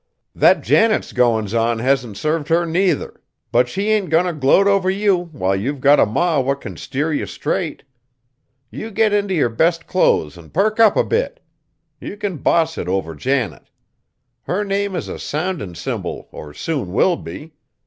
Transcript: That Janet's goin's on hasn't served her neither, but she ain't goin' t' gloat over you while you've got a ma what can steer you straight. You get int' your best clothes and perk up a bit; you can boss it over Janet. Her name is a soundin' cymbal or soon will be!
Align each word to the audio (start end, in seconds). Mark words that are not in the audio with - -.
That 0.33 0.63
Janet's 0.63 1.13
goin's 1.13 1.53
on 1.53 1.77
hasn't 1.77 2.17
served 2.17 2.47
her 2.47 2.65
neither, 2.65 3.21
but 3.51 3.69
she 3.69 3.89
ain't 3.91 4.09
goin' 4.09 4.25
t' 4.25 4.31
gloat 4.31 4.65
over 4.65 4.89
you 4.89 5.25
while 5.31 5.55
you've 5.55 5.79
got 5.79 5.99
a 5.99 6.07
ma 6.07 6.39
what 6.39 6.59
can 6.59 6.75
steer 6.75 7.13
you 7.13 7.27
straight. 7.27 7.83
You 8.71 8.89
get 8.89 9.13
int' 9.13 9.29
your 9.29 9.47
best 9.49 9.85
clothes 9.85 10.37
and 10.39 10.51
perk 10.51 10.79
up 10.79 10.97
a 10.97 11.03
bit; 11.03 11.39
you 11.99 12.17
can 12.17 12.37
boss 12.37 12.79
it 12.79 12.87
over 12.87 13.13
Janet. 13.13 13.69
Her 14.41 14.63
name 14.63 14.95
is 14.95 15.07
a 15.07 15.19
soundin' 15.19 15.75
cymbal 15.75 16.29
or 16.31 16.51
soon 16.51 16.93
will 16.93 17.15
be! 17.15 17.53